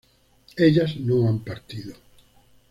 ellas 0.57 0.97
no 0.99 1.29
han 1.29 1.41
partido 1.43 1.93